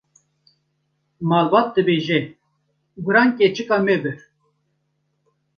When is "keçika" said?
3.37-3.77